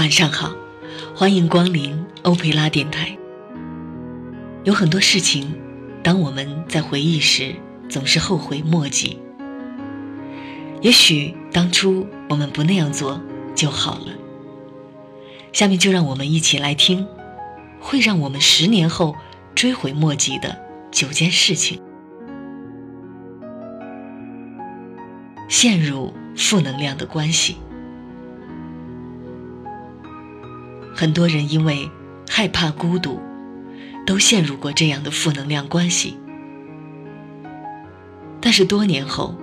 [0.00, 0.56] 晚上好，
[1.14, 3.18] 欢迎光临欧佩拉电台。
[4.64, 5.54] 有很多事情，
[6.02, 7.54] 当我们在回忆时，
[7.86, 9.18] 总是后悔莫及。
[10.80, 13.20] 也许当初我们不那样做
[13.54, 14.06] 就好了。
[15.52, 17.06] 下面就让我们一起来听，
[17.78, 19.14] 会让我们十年后
[19.54, 20.58] 追悔莫及的
[20.90, 21.78] 九件事情。
[25.46, 27.58] 陷入负能量的关系，
[31.00, 31.90] 很多人因为
[32.28, 33.18] 害怕孤独，
[34.06, 36.18] 都陷入过这样的负能量关系。
[38.38, 39.34] 但是多年后，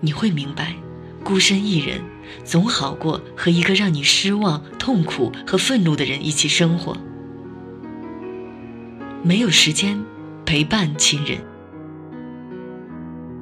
[0.00, 0.74] 你会明白，
[1.22, 2.00] 孤身一人
[2.44, 6.96] 总好过和一个让你失望、痛苦和愤怒的人一起生活。
[9.22, 10.02] 没有时间
[10.46, 11.40] 陪伴亲人。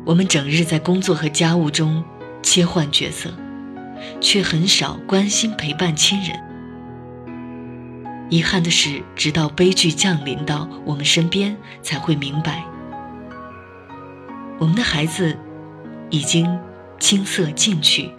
[0.05, 2.03] 我们整日在工作和家务中
[2.43, 3.31] 切换角色，
[4.21, 6.46] 却很少关心陪伴亲人。
[8.29, 12.65] 遗憾的是，直到悲剧降临到我们身边，才会明白，
[14.59, 15.39] 我们的孩子
[16.11, 16.59] 已经
[16.99, 18.11] 青涩进去，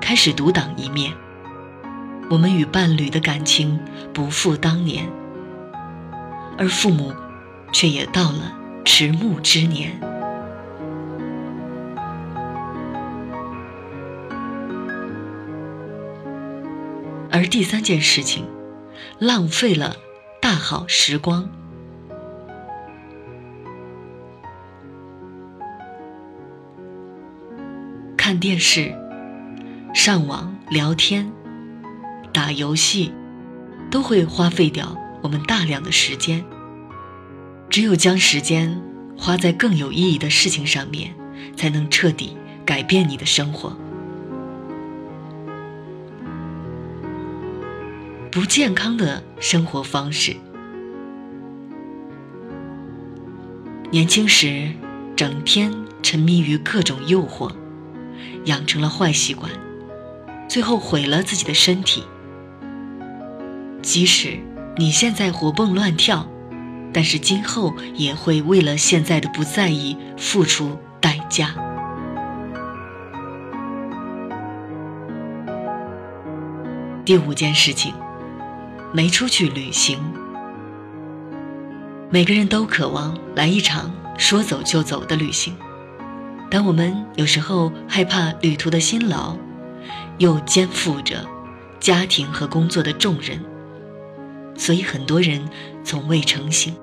[0.00, 1.12] 开始独当一面。
[2.30, 3.80] 我们与伴侣的感情
[4.12, 5.08] 不复当年，
[6.56, 7.12] 而父母
[7.72, 9.98] 却也到了迟暮之年。
[17.32, 18.44] 而第三件事情，
[19.20, 19.96] 浪费了
[20.40, 21.50] 大好时光。
[28.16, 28.94] 看电视、
[29.92, 31.32] 上网、聊天、
[32.32, 33.12] 打游戏，
[33.90, 36.44] 都会花费掉我们大量的时间。
[37.68, 38.80] 只有将时间
[39.16, 41.12] 花在更有意义的事情上面，
[41.56, 43.76] 才能彻底改变你的生活。
[48.30, 50.36] 不健康的生活方式。
[53.90, 54.70] 年轻时
[55.16, 55.72] 整天
[56.02, 57.50] 沉迷于各种诱惑，
[58.44, 59.50] 养成了坏习惯，
[60.46, 62.04] 最后毁了自己的身体。
[63.80, 64.38] 即使
[64.76, 66.28] 你现在活蹦乱跳，
[66.92, 71.54] 但是今后也会为了现在的不在意付出代价。
[77.06, 77.94] 第五件事情。
[78.92, 79.98] 没出去旅行。
[82.10, 85.54] 每个人都渴望来一场说走就走的旅行，
[86.50, 89.36] 但我们有时候害怕旅途的辛劳，
[90.18, 91.26] 又肩负着
[91.78, 93.44] 家庭和工作的重任，
[94.56, 95.48] 所以很多人
[95.84, 96.74] 从未成行。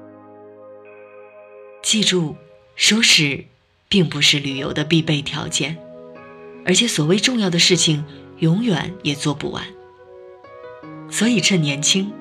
[1.82, 2.36] 记住，
[2.76, 3.46] 舒适
[3.90, 5.78] 并不是旅游的必备条件，
[6.66, 8.06] 而且所谓重要的事情，
[8.40, 9.64] 永远也做不完。
[11.10, 12.12] 所以，趁年轻，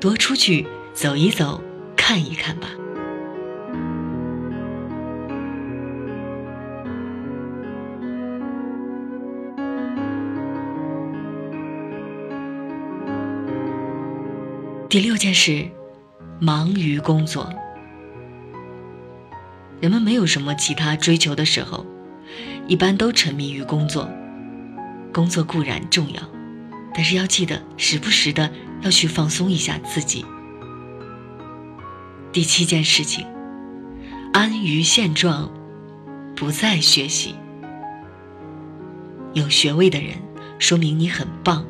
[0.00, 1.62] 多出去走一走，
[1.96, 2.68] 看一看吧。
[14.88, 15.66] 第六件事，
[16.38, 17.50] 忙于工作。
[19.80, 21.84] 人们没有什么其他追求的时候，
[22.68, 24.08] 一般都沉迷于工作。
[25.12, 26.41] 工作固然重要。
[26.94, 28.50] 但是要记得，时不时的
[28.82, 30.24] 要去放松一下自己。
[32.32, 33.26] 第七件事情，
[34.32, 35.52] 安于现状，
[36.34, 37.34] 不再学习。
[39.34, 40.16] 有学位的人，
[40.58, 41.66] 说明你很棒，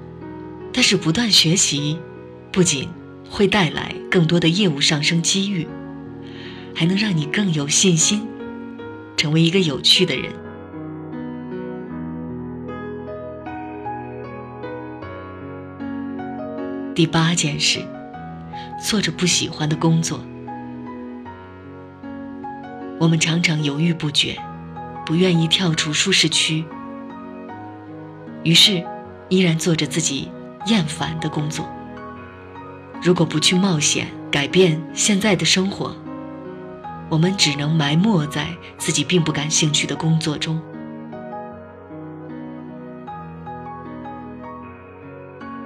[0.72, 1.98] 但是不断学习，
[2.50, 2.88] 不仅
[3.30, 5.66] 会带来更多的业务上升机遇，
[6.74, 8.26] 还能让你更有信心，
[9.16, 10.32] 成为一个有趣的人。
[16.94, 17.80] 第八件事，
[18.78, 20.20] 做着不喜欢的工作。
[23.00, 24.38] 我们常常犹豫不决，
[25.06, 26.62] 不愿意跳出舒适区，
[28.42, 28.84] 于是
[29.30, 30.30] 依然做着自己
[30.66, 31.66] 厌烦的工作。
[33.02, 35.96] 如果不去冒险改变现在的生活，
[37.08, 40.60] 我们只能埋没在自己并不感兴趣的工作中。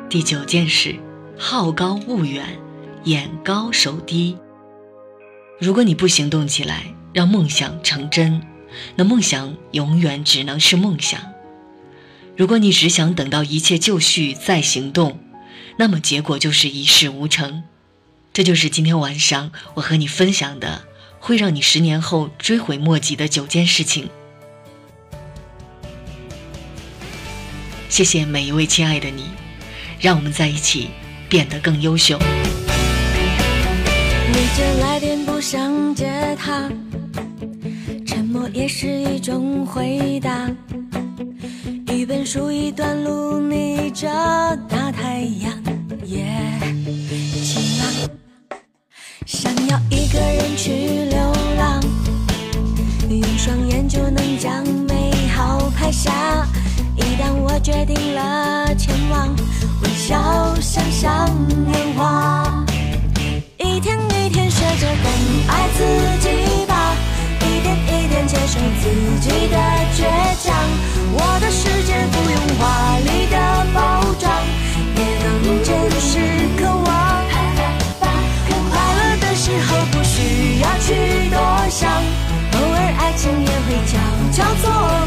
[0.09, 0.95] 第九件事。
[1.39, 2.59] 好高骛远，
[3.05, 4.39] 眼高手低。
[5.61, 8.43] 如果你不行动起来，让梦想成真，
[8.95, 11.21] 那梦想永远只能是梦想。
[12.37, 15.21] 如果你只想等到一切就绪再行动，
[15.77, 17.65] 那么结果就是一事无成。
[18.33, 20.85] 这就是今天晚上我和你分享的，
[21.21, 24.09] 会让你十年后追悔莫及的九件事情。
[27.91, 29.25] 谢谢每一位亲爱的你。
[29.99, 30.91] 让我们在一起
[31.29, 32.19] 变得更优秀。
[34.33, 36.71] 你这来电不想接他，
[38.07, 40.51] 沉默也是一种回答。
[41.89, 44.07] 一本书，一段路，逆着
[44.69, 45.56] 大太阳
[61.07, 61.25] 像
[61.71, 62.67] 年华。
[63.59, 65.07] 一天一天学着更
[65.47, 65.79] 爱自
[66.19, 66.97] 己吧，
[67.43, 69.57] 一点一点接受自己的
[69.95, 70.03] 倔
[70.43, 70.53] 强。
[71.13, 73.37] 我的世界不用华丽的
[73.73, 74.25] 包装，
[74.97, 75.71] 也能真
[76.01, 76.19] 实
[76.59, 76.85] 渴望。
[78.69, 81.39] 快乐的时候不需要去多
[81.71, 81.89] 想，
[82.53, 83.95] 偶尔爱情也会悄
[84.33, 85.06] 悄错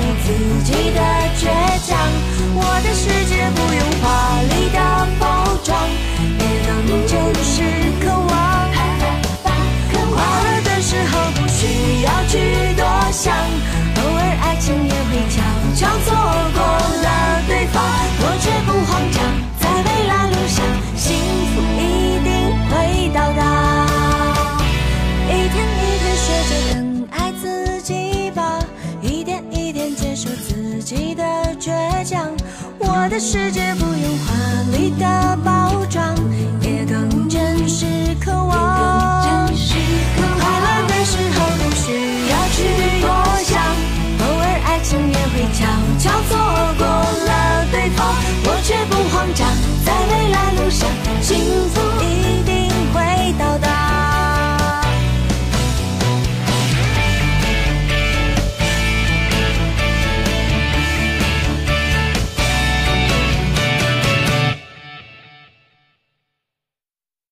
[0.00, 0.26] 你自
[0.62, 1.00] 己的
[1.36, 1.42] 倔
[1.86, 1.98] 强。
[2.54, 4.42] 我的世界不用华
[33.20, 34.32] 世界不用华
[34.76, 35.67] 丽的包